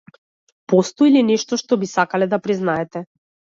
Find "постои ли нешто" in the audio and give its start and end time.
0.73-1.61